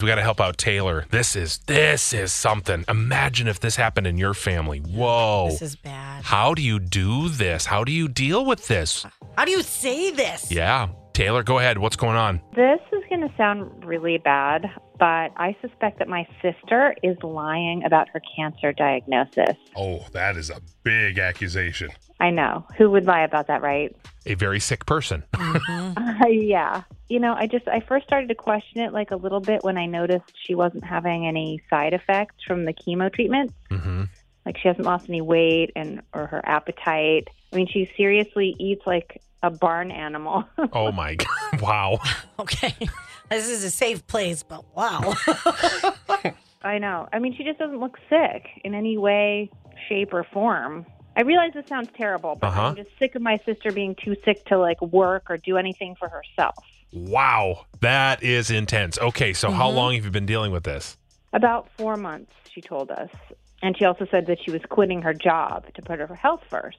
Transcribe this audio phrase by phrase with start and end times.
[0.00, 1.06] We got to help out Taylor.
[1.10, 2.84] This is this is something.
[2.86, 4.78] Imagine if this happened in your family.
[4.78, 5.48] Whoa.
[5.50, 6.22] This is bad.
[6.22, 7.66] How do you do this?
[7.66, 9.04] How do you deal with this?
[9.36, 10.52] How do you say this?
[10.52, 10.90] Yeah.
[11.18, 11.78] Taylor, go ahead.
[11.78, 12.40] What's going on?
[12.54, 17.82] This is going to sound really bad, but I suspect that my sister is lying
[17.82, 19.56] about her cancer diagnosis.
[19.74, 21.88] Oh, that is a big accusation.
[22.20, 22.64] I know.
[22.76, 23.96] Who would lie about that, right?
[24.26, 25.24] A very sick person.
[25.34, 25.58] Uh,
[26.28, 26.84] yeah.
[27.08, 29.76] You know, I just, I first started to question it like a little bit when
[29.76, 33.52] I noticed she wasn't having any side effects from the chemo treatment.
[33.72, 34.04] hmm
[34.48, 37.28] Like she hasn't lost any weight and, or her appetite.
[37.52, 40.44] I mean, she seriously eats like a barn animal.
[40.72, 41.28] Oh my god.
[41.60, 41.98] Wow.
[42.40, 42.74] Okay.
[43.28, 45.12] This is a safe place, but wow.
[46.62, 47.06] I know.
[47.12, 49.50] I mean, she just doesn't look sick in any way,
[49.86, 50.86] shape, or form.
[51.14, 52.62] I realize this sounds terrible, but Uh-huh.
[52.68, 55.94] I'm just sick of my sister being too sick to like work or do anything
[55.94, 56.54] for herself.
[56.90, 57.66] Wow.
[57.82, 58.98] That is intense.
[58.98, 60.96] Okay, so how long have you been dealing with this?
[61.34, 63.10] About four months, she told us.
[63.62, 66.78] And she also said that she was quitting her job to put her health first.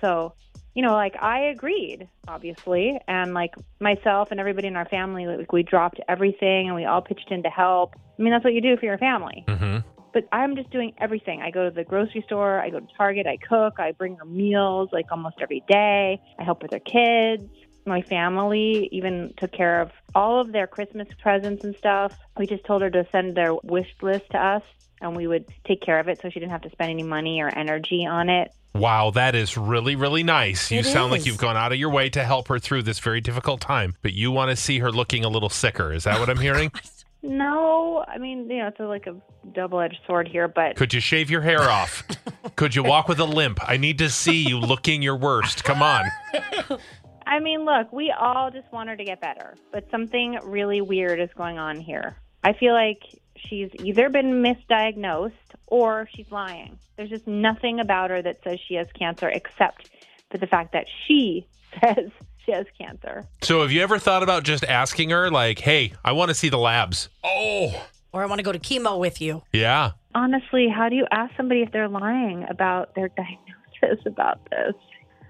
[0.00, 0.34] So,
[0.74, 2.98] you know, like I agreed, obviously.
[3.08, 7.00] And like myself and everybody in our family, like we dropped everything and we all
[7.00, 7.94] pitched in to help.
[7.96, 9.44] I mean, that's what you do for your family.
[9.48, 9.78] hmm
[10.12, 11.42] but I'm just doing everything.
[11.42, 14.24] I go to the grocery store, I go to Target, I cook, I bring her
[14.24, 16.20] meals like almost every day.
[16.38, 17.44] I help with her kids.
[17.88, 22.16] My family even took care of all of their Christmas presents and stuff.
[22.36, 24.62] We just told her to send their wish list to us
[25.00, 27.40] and we would take care of it so she didn't have to spend any money
[27.40, 28.52] or energy on it.
[28.74, 30.70] Wow, that is really, really nice.
[30.70, 32.98] You It sound like you've gone out of your way to help her through this
[32.98, 35.92] very difficult time, but you want to see her looking a little sicker.
[35.92, 36.70] Is that what I'm hearing?
[37.20, 39.16] No, I mean, you know, it's a, like a
[39.52, 42.04] double-edged sword here, but Could you shave your hair off?
[42.56, 43.58] Could you walk with a limp?
[43.68, 45.64] I need to see you looking your worst.
[45.64, 46.04] Come on.
[47.28, 51.20] I mean, look, we all just want her to get better, but something really weird
[51.20, 52.16] is going on here.
[52.42, 53.02] I feel like
[53.36, 55.32] she's either been misdiagnosed
[55.66, 56.78] or she's lying.
[56.96, 59.90] There's just nothing about her that says she has cancer except
[60.30, 61.46] for the fact that she
[61.80, 62.10] says
[62.46, 63.26] she has cancer.
[63.42, 66.48] So, have you ever thought about just asking her, like, hey, I want to see
[66.48, 67.10] the labs?
[67.22, 69.42] Oh, or I want to go to chemo with you.
[69.52, 69.92] Yeah.
[70.14, 73.08] Honestly, how do you ask somebody if they're lying about their
[73.82, 74.74] diagnosis about this?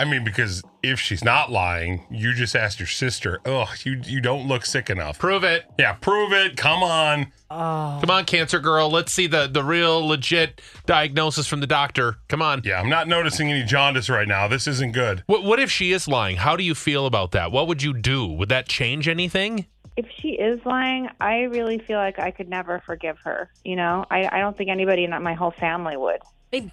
[0.00, 4.22] I mean, because if she's not lying, you just asked your sister, "Oh, you you
[4.22, 5.66] don't look sick enough." Prove it.
[5.78, 6.56] Yeah, prove it.
[6.56, 7.30] Come on.
[7.50, 7.98] Oh.
[8.00, 8.88] Come on, cancer girl.
[8.88, 12.16] Let's see the, the real legit diagnosis from the doctor.
[12.28, 12.62] Come on.
[12.64, 14.48] Yeah, I'm not noticing any jaundice right now.
[14.48, 15.22] This isn't good.
[15.26, 16.36] What, what if she is lying?
[16.36, 17.52] How do you feel about that?
[17.52, 18.26] What would you do?
[18.26, 19.66] Would that change anything?
[19.98, 23.50] If she is lying, I really feel like I could never forgive her.
[23.64, 26.20] You know, I, I don't think anybody in my whole family would.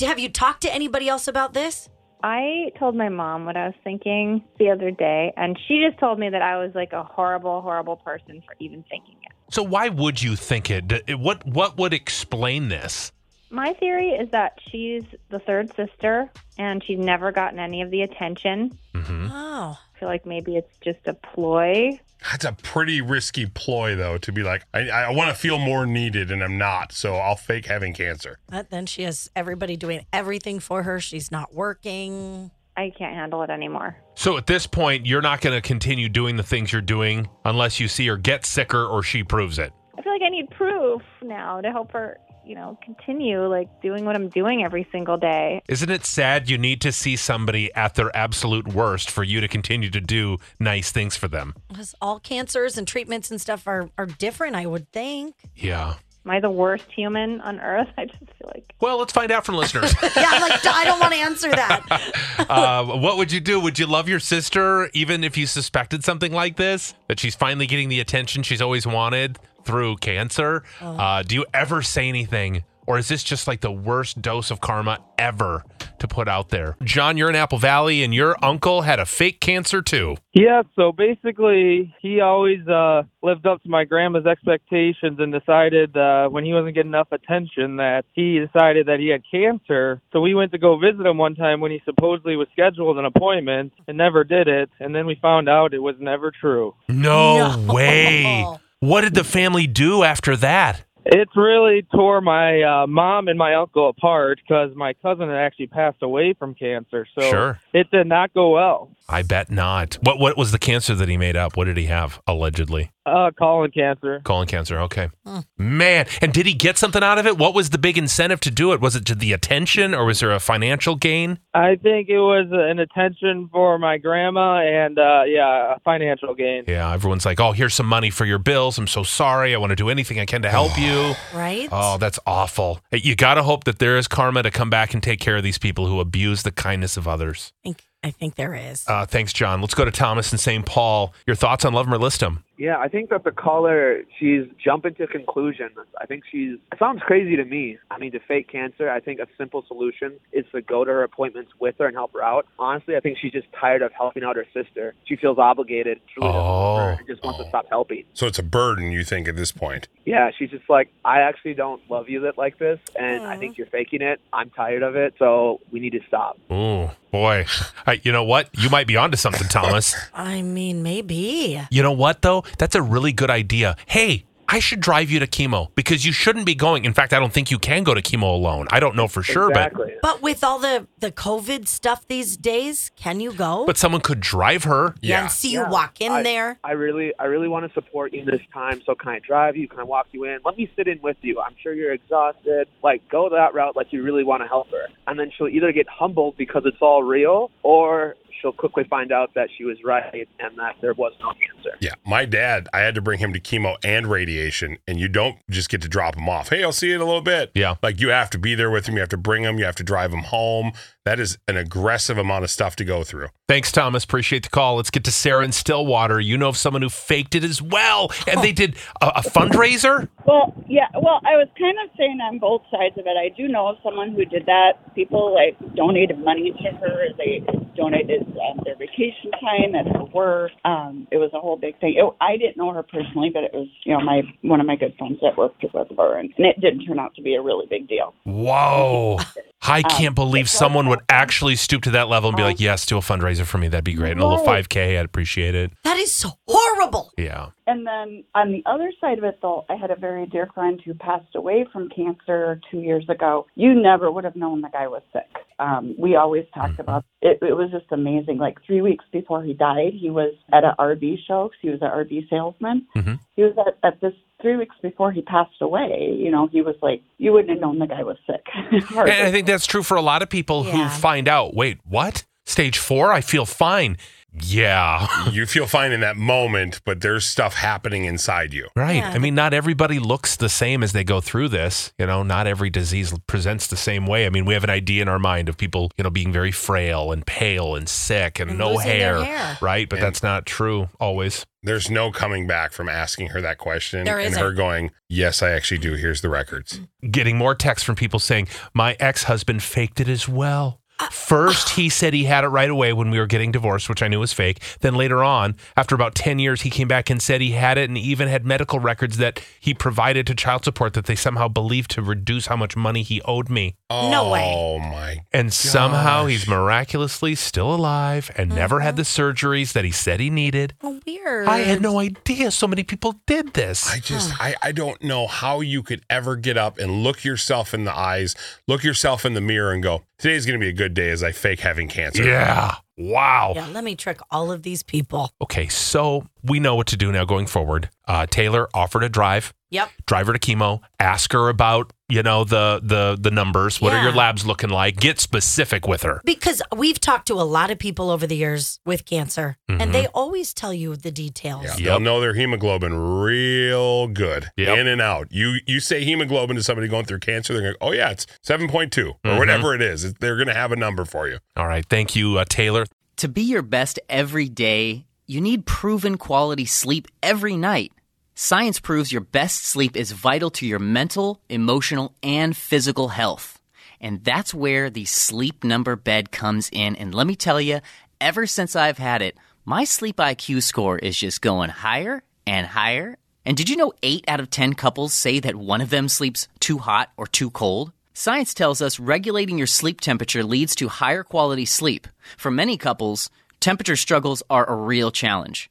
[0.00, 1.88] Have you talked to anybody else about this?
[2.22, 6.18] I told my mom what I was thinking the other day, and she just told
[6.18, 9.32] me that I was like a horrible, horrible person for even thinking it.
[9.50, 11.18] So why would you think it?
[11.18, 13.12] What what would explain this?
[13.50, 16.28] My theory is that she's the third sister,
[16.58, 18.76] and she's never gotten any of the attention.
[18.92, 19.28] Mm-hmm.
[19.30, 19.78] Oh.
[19.78, 22.00] I feel like maybe it's just a ploy.
[22.30, 25.86] That's a pretty risky ploy, though, to be like, I, I want to feel more
[25.86, 28.38] needed, and I'm not, so I'll fake having cancer.
[28.48, 30.98] But then she has everybody doing everything for her.
[30.98, 32.50] She's not working.
[32.76, 33.96] I can't handle it anymore.
[34.14, 37.80] So at this point, you're not going to continue doing the things you're doing unless
[37.80, 39.72] you see her get sicker or she proves it.
[39.96, 44.04] I feel like I need proof now to help her, you know, continue like doing
[44.04, 45.62] what I'm doing every single day.
[45.68, 49.48] Isn't it sad you need to see somebody at their absolute worst for you to
[49.48, 51.54] continue to do nice things for them?
[51.68, 55.34] Because all cancers and treatments and stuff are, are different, I would think.
[55.56, 55.94] Yeah.
[56.24, 57.88] Am I the worst human on earth?
[57.98, 59.92] I just feel like Well, let's find out from listeners.
[60.16, 62.46] Yeah, I'm like, I don't want to answer that.
[62.48, 63.60] uh, what would you do?
[63.60, 66.94] Would you love your sister even if you suspected something like this?
[67.08, 70.62] That she's finally getting the attention she's always wanted through cancer?
[70.80, 72.62] Uh, do you ever say anything?
[72.88, 75.64] Or is this just like the worst dose of karma ever
[75.98, 76.76] to put out there?
[76.84, 80.14] John, you're in Apple Valley and your uncle had a fake cancer too.
[80.34, 86.28] Yeah, so basically, he always uh, lived up to my grandma's expectations and decided uh,
[86.28, 90.00] when he wasn't getting enough attention that he decided that he had cancer.
[90.12, 93.04] So we went to go visit him one time when he supposedly was scheduled an
[93.04, 94.70] appointment and never did it.
[94.78, 96.76] And then we found out it was never true.
[96.88, 97.72] No, No.
[97.74, 98.46] way.
[98.80, 100.85] What did the family do after that?
[101.08, 105.68] It's really tore my uh, mom and my uncle apart because my cousin had actually
[105.68, 107.06] passed away from cancer.
[107.18, 107.60] So Sure.
[107.72, 108.90] it did not go well.
[109.08, 109.94] I bet not.
[110.02, 111.56] What what was the cancer that he made up?
[111.56, 112.90] What did he have allegedly?
[113.06, 114.20] Uh, colon cancer.
[114.24, 114.80] Colon cancer.
[114.80, 115.10] Okay.
[115.56, 117.38] Man, and did he get something out of it?
[117.38, 118.80] What was the big incentive to do it?
[118.80, 121.38] Was it to the attention or was there a financial gain?
[121.54, 126.64] I think it was an attention for my grandma and, uh, yeah, a financial gain.
[126.66, 128.76] Yeah, everyone's like, "Oh, here's some money for your bills.
[128.76, 129.54] I'm so sorry.
[129.54, 130.95] I want to do anything I can to help you."
[131.34, 131.68] Right?
[131.70, 132.80] Oh, that's awful.
[132.92, 135.42] You got to hope that there is karma to come back and take care of
[135.42, 137.52] these people who abuse the kindness of others.
[137.64, 138.84] I think, I think there is.
[138.86, 139.60] Uh, thanks, John.
[139.60, 140.64] Let's go to Thomas in St.
[140.64, 141.12] Paul.
[141.26, 142.44] Your thoughts on Love 'em or List 'em?
[142.56, 145.76] Yeah, I think that the caller, she's jumping to conclusions.
[146.00, 147.76] I think she's, it sounds crazy to me.
[147.90, 151.02] I mean, to fake cancer, I think a simple solution is to go to her
[151.02, 152.46] appointments with her and help her out.
[152.58, 154.94] Honestly, I think she's just tired of helping out her sister.
[155.04, 156.00] She feels obligated.
[156.06, 156.96] She really doesn't her Oh.
[156.98, 158.04] and just wants to stop helping.
[158.14, 159.88] So it's a burden, you think, at this point.
[160.06, 163.58] Yeah, she's just like, I actually don't love you that like this, and I think
[163.58, 164.20] you're faking it.
[164.32, 166.38] I'm tired of it, so we need to stop.
[166.50, 167.46] Ooh, boy.
[167.86, 168.48] Hey, you know what?
[168.52, 169.94] You might be onto something, Thomas.
[170.14, 171.60] I mean, maybe.
[171.70, 172.44] You know what, though?
[172.58, 173.76] That's a really good idea.
[173.86, 176.84] Hey, I should drive you to chemo because you shouldn't be going.
[176.84, 178.66] In fact, I don't think you can go to chemo alone.
[178.70, 179.94] I don't know for sure, but exactly.
[180.02, 183.64] But with all the, the COVID stuff these days, can you go?
[183.66, 184.94] but someone could drive her.
[185.00, 185.22] yeah, Yeah.
[185.22, 186.58] and see you walk in I- there.
[186.62, 188.80] I really, I really want to support you this time.
[188.86, 189.68] So can I drive you?
[189.68, 190.38] Can I walk you in?
[190.44, 191.40] Let me sit in with you.
[191.40, 192.68] I'm sure you're exhausted.
[192.82, 195.72] Like go that route, like you really want to help her, and then she'll either
[195.72, 200.28] get humbled because it's all real, or she'll quickly find out that she was right
[200.40, 201.76] and that there was no cancer.
[201.80, 201.94] Yeah.
[202.06, 205.68] My dad, I had to bring him to chemo and radiation, and you don't just
[205.68, 206.50] get to drop him off.
[206.50, 207.50] Hey, I'll see you in a little bit.
[207.54, 207.76] Yeah.
[207.82, 208.94] Like you have to be there with him.
[208.94, 209.58] You have to bring him.
[209.58, 210.72] You have to drive him home.
[211.06, 213.28] That is an aggressive amount of stuff to go through.
[213.46, 214.02] Thanks, Thomas.
[214.02, 214.74] Appreciate the call.
[214.74, 216.18] Let's get to Sarah in Stillwater.
[216.18, 220.08] You know of someone who faked it as well, and they did a, a fundraiser.
[220.26, 220.88] Well, yeah.
[220.94, 223.14] Well, I was kind of saying on both sides of it.
[223.16, 224.82] I do know of someone who did that.
[224.96, 227.06] People like donated money to her.
[227.16, 230.50] They donated um, their vacation time at her work.
[230.64, 231.94] Um, it was a whole big thing.
[231.96, 234.74] It, I didn't know her personally, but it was you know my one of my
[234.74, 237.42] good friends that worked with her, and, and it didn't turn out to be a
[237.42, 238.12] really big deal.
[238.24, 239.20] Whoa.
[239.62, 242.98] I can't believe someone would actually stoop to that level and be like, yes, do
[242.98, 243.66] a fundraiser for me.
[243.68, 244.12] That'd be great.
[244.12, 245.72] And a little 5K, I'd appreciate it.
[245.82, 247.10] That is so horrible.
[247.18, 247.48] Yeah.
[247.66, 250.80] And then on the other side of it, though, I had a very dear friend
[250.84, 253.46] who passed away from cancer two years ago.
[253.56, 255.26] You never would have known the guy was sick.
[255.58, 257.38] Um, we always talked about it.
[257.42, 258.38] It was just amazing.
[258.38, 261.48] Like three weeks before he died, he was at an RV show.
[261.48, 262.86] 'cause He was an RV salesman.
[262.94, 263.18] Mhm.
[263.34, 266.14] He was at, at this three weeks before he passed away.
[266.18, 268.44] You know, he was like, you wouldn't have known the guy was sick.
[268.96, 272.24] And I think that's true for a lot of people who find out, wait, what?
[272.44, 273.12] Stage four?
[273.12, 273.96] I feel fine.
[274.42, 275.28] Yeah.
[275.30, 278.68] you feel fine in that moment, but there's stuff happening inside you.
[278.76, 278.96] Right.
[278.96, 281.92] Yeah, I mean, not everybody looks the same as they go through this.
[281.98, 284.26] You know, not every disease presents the same way.
[284.26, 286.52] I mean, we have an idea in our mind of people, you know, being very
[286.52, 289.58] frail and pale and sick and, And no hair, hair.
[289.60, 289.88] Right.
[289.88, 291.46] But And- that's not true always.
[291.62, 295.50] There's no coming back from asking her that question There and her going, Yes, I
[295.50, 295.94] actually do.
[295.94, 296.78] Here's the records.
[297.10, 300.80] Getting more texts from people saying, my ex husband faked it as well.
[301.10, 304.08] First, he said he had it right away when we were getting divorced, which I
[304.08, 304.62] knew was fake.
[304.80, 307.90] Then later on, after about 10 years, he came back and said he had it
[307.90, 311.90] and even had medical records that he provided to child support that they somehow believed
[311.92, 313.76] to reduce how much money he owed me.
[313.90, 314.52] No way.
[314.54, 319.22] Oh my And somehow he's miraculously still alive and never had the mm-hmm.
[319.22, 320.74] surgeries that he said he needed.
[320.82, 321.46] Oh, weird.
[321.46, 323.90] I had no idea so many people did this.
[323.90, 327.74] I just I, I don't know how you could ever get up and look yourself
[327.74, 328.34] in the eyes,
[328.66, 331.32] look yourself in the mirror and go, Today's gonna be a good day as I
[331.32, 332.24] fake having cancer.
[332.24, 332.76] yeah.
[332.98, 333.52] Wow.
[333.54, 335.30] Yeah, let me trick all of these people.
[335.42, 337.90] Okay, so we know what to do now going forward.
[338.08, 339.90] Uh, Taylor offered a drive, Yep.
[340.06, 343.80] drive her to chemo, ask her about, you know, the the the numbers.
[343.80, 344.96] What are your labs looking like?
[344.96, 346.20] Get specific with her.
[346.24, 349.82] Because we've talked to a lot of people over the years with cancer, Mhm.
[349.82, 351.64] and they always tell you the details.
[351.64, 351.84] Yeah, Yep.
[351.84, 354.50] They'll know their hemoglobin real good.
[354.56, 354.78] Yep.
[354.78, 355.28] In and out.
[355.30, 358.68] You you say hemoglobin to somebody going through cancer, they're going, Oh yeah, it's seven
[358.68, 359.38] point two or Mhm.
[359.38, 360.14] whatever it is.
[360.14, 361.38] They're gonna have a number for you.
[361.56, 362.86] All right, thank you, uh, Taylor.
[363.16, 367.90] To be your best every day, you need proven quality sleep every night.
[368.38, 373.58] Science proves your best sleep is vital to your mental, emotional, and physical health.
[373.98, 376.96] And that's where the sleep number bed comes in.
[376.96, 377.80] And let me tell you,
[378.20, 383.16] ever since I've had it, my sleep IQ score is just going higher and higher.
[383.46, 386.46] And did you know 8 out of 10 couples say that one of them sleeps
[386.60, 387.92] too hot or too cold?
[388.12, 392.06] Science tells us regulating your sleep temperature leads to higher quality sleep.
[392.36, 395.70] For many couples, temperature struggles are a real challenge.